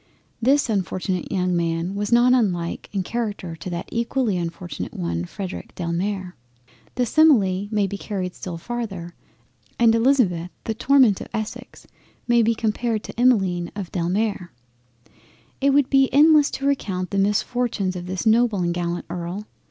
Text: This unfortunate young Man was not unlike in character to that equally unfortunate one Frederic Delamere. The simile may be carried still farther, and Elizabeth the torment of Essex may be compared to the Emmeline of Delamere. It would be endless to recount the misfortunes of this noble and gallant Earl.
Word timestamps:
This 0.41 0.67
unfortunate 0.67 1.31
young 1.31 1.55
Man 1.55 1.93
was 1.93 2.11
not 2.11 2.33
unlike 2.33 2.89
in 2.91 3.03
character 3.03 3.55
to 3.57 3.69
that 3.69 3.87
equally 3.91 4.35
unfortunate 4.35 4.95
one 4.95 5.25
Frederic 5.25 5.75
Delamere. 5.75 6.35
The 6.95 7.05
simile 7.05 7.67
may 7.69 7.85
be 7.85 7.99
carried 7.99 8.33
still 8.33 8.57
farther, 8.57 9.13
and 9.77 9.93
Elizabeth 9.93 10.49
the 10.63 10.73
torment 10.73 11.21
of 11.21 11.27
Essex 11.35 11.85
may 12.27 12.41
be 12.41 12.55
compared 12.55 13.03
to 13.03 13.13
the 13.13 13.19
Emmeline 13.19 13.69
of 13.75 13.91
Delamere. 13.91 14.51
It 15.61 15.69
would 15.71 15.87
be 15.91 16.11
endless 16.11 16.49
to 16.49 16.65
recount 16.65 17.11
the 17.11 17.19
misfortunes 17.19 17.95
of 17.95 18.07
this 18.07 18.25
noble 18.25 18.57
and 18.63 18.73
gallant 18.73 19.05
Earl. 19.07 19.45